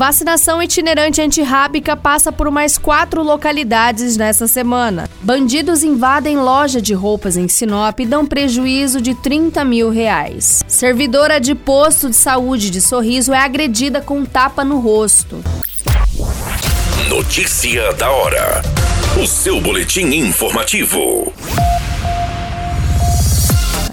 Vacinação 0.00 0.62
itinerante 0.62 1.20
antirrábica 1.20 1.94
passa 1.94 2.32
por 2.32 2.50
mais 2.50 2.78
quatro 2.78 3.22
localidades 3.22 4.16
nesta 4.16 4.48
semana. 4.48 5.10
Bandidos 5.20 5.82
invadem 5.82 6.38
loja 6.38 6.80
de 6.80 6.94
roupas 6.94 7.36
em 7.36 7.46
Sinop 7.48 8.00
e 8.00 8.06
dão 8.06 8.24
prejuízo 8.24 8.98
de 8.98 9.14
30 9.14 9.62
mil 9.62 9.90
reais. 9.90 10.64
Servidora 10.66 11.38
de 11.38 11.54
posto 11.54 12.08
de 12.08 12.16
saúde 12.16 12.70
de 12.70 12.80
Sorriso 12.80 13.34
é 13.34 13.40
agredida 13.40 14.00
com 14.00 14.20
um 14.20 14.24
tapa 14.24 14.64
no 14.64 14.80
rosto. 14.80 15.44
Notícia 17.10 17.92
da 17.92 18.10
hora. 18.10 18.62
O 19.22 19.26
seu 19.26 19.60
boletim 19.60 20.06
informativo. 20.14 21.30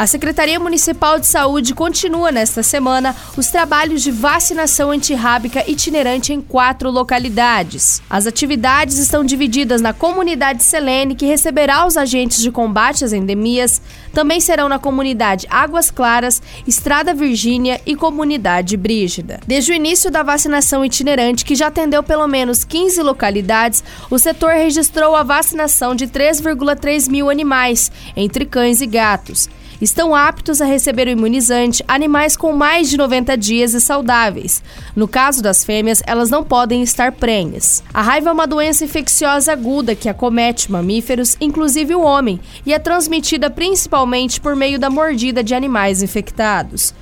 A 0.00 0.06
Secretaria 0.06 0.58
Municipal 0.58 1.20
de 1.20 1.26
Saúde 1.26 1.74
continua 1.74 2.32
nesta 2.32 2.62
semana 2.62 3.14
os 3.36 3.48
trabalhos 3.48 4.02
de 4.02 4.10
vacinação 4.10 4.90
antirrábica 4.90 5.62
itinerante 5.70 6.32
em 6.32 6.40
quatro 6.40 6.90
localidades. 6.90 8.00
As 8.08 8.26
atividades 8.26 8.96
estão 8.96 9.22
divididas 9.22 9.82
na 9.82 9.92
comunidade 9.92 10.62
Selene, 10.62 11.14
que 11.14 11.26
receberá 11.26 11.86
os 11.86 11.98
agentes 11.98 12.40
de 12.40 12.50
combate 12.50 13.04
às 13.04 13.12
endemias, 13.12 13.82
também 14.10 14.40
serão 14.40 14.70
na 14.70 14.78
comunidade 14.78 15.46
Águas 15.50 15.90
Claras, 15.90 16.40
Estrada 16.66 17.12
Virgínia 17.12 17.78
e 17.84 17.94
comunidade 17.94 18.78
Brígida. 18.78 19.38
Desde 19.46 19.70
o 19.70 19.74
início 19.74 20.10
da 20.10 20.22
vacinação 20.22 20.82
itinerante, 20.82 21.44
que 21.44 21.54
já 21.54 21.66
atendeu 21.66 22.02
pelo 22.02 22.26
menos 22.26 22.64
15 22.64 23.02
localidades, 23.02 23.84
o 24.10 24.18
setor 24.18 24.52
registrou 24.52 25.14
a 25.14 25.22
vacinação 25.22 25.94
de 25.94 26.06
3,3 26.06 27.06
mil 27.10 27.28
animais, 27.28 27.92
entre 28.16 28.46
cães 28.46 28.80
e 28.80 28.86
gatos 28.86 29.46
estão 29.80 30.14
aptos 30.14 30.60
a 30.60 30.64
receber 30.64 31.06
o 31.06 31.10
imunizante 31.10 31.82
animais 31.88 32.36
com 32.36 32.52
mais 32.52 32.90
de 32.90 32.96
90 32.96 33.36
dias 33.36 33.74
e 33.74 33.80
saudáveis. 33.80 34.62
No 34.94 35.08
caso 35.08 35.42
das 35.42 35.64
fêmeas, 35.64 36.02
elas 36.06 36.30
não 36.30 36.44
podem 36.44 36.82
estar 36.82 37.12
prenhas. 37.12 37.82
A 37.92 38.02
raiva 38.02 38.30
é 38.30 38.32
uma 38.32 38.46
doença 38.46 38.84
infecciosa 38.84 39.52
aguda 39.52 39.94
que 39.94 40.08
acomete 40.08 40.70
mamíferos, 40.70 41.36
inclusive 41.40 41.94
o 41.94 42.02
homem, 42.02 42.40
e 42.66 42.72
é 42.72 42.78
transmitida 42.78 43.50
principalmente 43.50 44.40
por 44.40 44.54
meio 44.54 44.78
da 44.78 44.90
mordida 44.90 45.42
de 45.42 45.54
animais 45.54 46.02
infectados. 46.02 46.94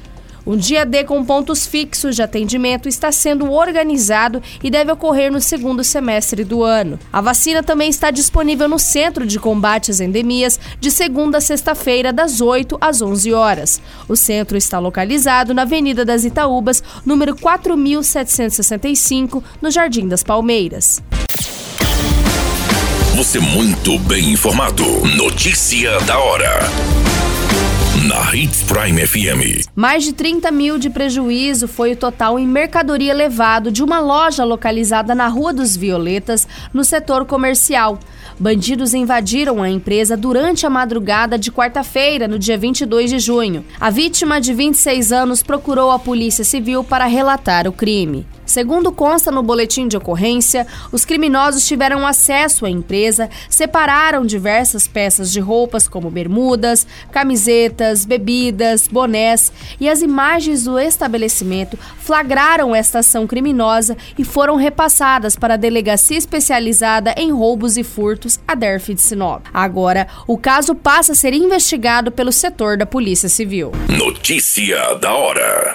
Um 0.49 0.57
dia 0.57 0.87
D 0.87 1.05
com 1.05 1.23
pontos 1.23 1.67
fixos 1.67 2.17
de 2.17 2.23
atendimento 2.23 2.89
está 2.89 3.13
sendo 3.13 3.53
organizado 3.53 4.43
e 4.65 4.71
deve 4.71 4.91
ocorrer 4.91 5.31
no 5.31 5.43
segundo 5.43 5.85
semestre 5.85 6.43
do 6.43 6.65
ano. 6.65 6.99
A 7.13 7.21
vacina 7.21 7.63
também 7.63 7.91
está 7.91 8.11
disponível 8.11 8.67
no 8.67 8.79
Centro 8.79 9.27
de 9.27 9.39
Combate 9.39 9.91
às 9.91 10.01
Endemias 10.01 10.59
de 10.81 10.91
segunda 10.91 11.37
a 11.37 11.41
sexta-feira, 11.43 12.15
das 12.15 12.41
8 12.41 12.79
às 12.81 13.03
11 13.03 13.31
horas. 13.35 13.83
O 14.09 14.17
centro 14.17 14.57
está 14.57 14.79
localizado 14.79 15.53
na 15.53 15.63
Avenida 15.63 16.03
das 16.03 16.25
Itaúbas, 16.25 16.83
número 17.05 17.37
4765, 17.37 19.45
no 19.61 19.71
Jardim 19.71 20.09
das 20.09 20.23
Palmeiras. 20.23 21.03
Você 23.17 23.39
muito 23.39 23.99
bem 23.99 24.31
informado. 24.31 24.83
Notícia 25.15 26.01
da 26.01 26.19
hora 26.19 26.59
na 28.09 28.35
Hits 28.35 28.63
Prime 28.63 29.07
FM. 29.07 29.69
Mais 29.77 30.03
de 30.03 30.15
30 30.15 30.51
mil 30.51 30.79
de 30.79 30.89
prejuízo 30.89 31.69
foi 31.69 31.93
o 31.93 31.97
total 31.97 32.39
em 32.39 32.47
mercadoria 32.47 33.13
levado 33.13 33.71
de 33.71 33.83
uma 33.83 34.01
loja 34.01 34.45
localizada 34.45 35.15
na 35.15 35.29
Rua 35.29 35.53
dos 35.53 35.77
Violetas, 35.77 36.49
no 36.73 36.83
setor 36.83 37.27
comercial. 37.27 37.99
Bandidos 38.41 38.95
invadiram 38.95 39.63
a 39.63 39.69
empresa 39.69 40.17
durante 40.17 40.65
a 40.65 40.71
madrugada 40.71 41.39
de 41.39 41.53
quarta-feira, 41.53 42.27
no 42.27 42.39
dia 42.39 42.57
22 42.57 43.11
de 43.11 43.19
junho. 43.19 43.63
A 43.79 43.91
vítima, 43.91 44.41
de 44.41 44.55
26 44.55 45.13
anos, 45.13 45.43
procurou 45.43 45.91
a 45.91 45.99
Polícia 45.99 46.45
Civil 46.45 46.83
para 46.83 47.05
relatar 47.05 47.69
o 47.69 47.73
crime. 47.73 48.27
Segundo 48.49 48.91
consta 48.91 49.31
no 49.31 49.43
boletim 49.43 49.87
de 49.87 49.97
ocorrência, 49.99 50.67
os 50.91 51.05
criminosos 51.05 51.67
tiveram 51.67 52.07
acesso 52.07 52.65
à 52.65 52.71
empresa, 52.71 53.29
separaram 53.51 54.25
diversas 54.25 54.89
peças 54.89 55.31
de 55.31 55.39
roupas 55.39 55.87
como 55.87 56.11
bermudas, 56.11 56.87
camisetas, 57.13 58.07
bebidas, 58.07 58.89
bonés 58.89 59.53
e 59.79 59.87
as 59.87 60.01
imagens 60.01 60.65
do 60.65 60.79
estabelecimento 60.79 61.79
flagraram 61.99 62.75
esta 62.75 63.01
ação 63.01 63.27
criminosa 63.27 63.99
e 64.17 64.25
foram 64.25 64.57
repassadas 64.57 65.37
para 65.37 65.55
a 65.55 65.59
delegacia 65.59 66.17
especializada 66.17 67.15
em 67.19 67.31
roubos 67.31 67.77
e 67.77 67.85
furtos, 67.85 68.41
a 68.49 68.55
DERF 68.55 68.95
de 68.95 69.03
Sinop. 69.03 69.45
Agora, 69.53 70.09
o 70.27 70.39
caso 70.39 70.75
passa 70.75 71.13
a 71.13 71.15
ser 71.15 71.35
investigado 71.35 72.11
pelo 72.11 72.33
setor 72.33 72.79
da 72.79 72.87
Polícia 72.87 73.29
Civil. 73.29 73.73
Notícia 73.91 74.95
da 74.95 75.13
hora. 75.13 75.75